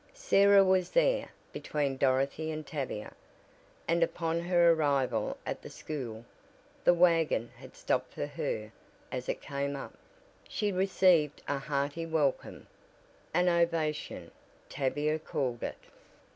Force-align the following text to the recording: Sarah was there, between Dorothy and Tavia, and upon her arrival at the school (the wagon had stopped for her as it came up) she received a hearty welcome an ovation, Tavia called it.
Sarah 0.15 0.63
was 0.63 0.89
there, 0.89 1.29
between 1.53 1.95
Dorothy 1.95 2.49
and 2.49 2.65
Tavia, 2.65 3.13
and 3.87 4.01
upon 4.01 4.39
her 4.39 4.73
arrival 4.73 5.37
at 5.45 5.61
the 5.61 5.69
school 5.69 6.25
(the 6.83 6.93
wagon 6.95 7.51
had 7.57 7.75
stopped 7.75 8.15
for 8.15 8.25
her 8.25 8.71
as 9.11 9.29
it 9.29 9.41
came 9.43 9.75
up) 9.75 9.93
she 10.49 10.71
received 10.71 11.43
a 11.47 11.59
hearty 11.59 12.07
welcome 12.07 12.65
an 13.31 13.47
ovation, 13.47 14.31
Tavia 14.69 15.19
called 15.19 15.61
it. 15.61 15.77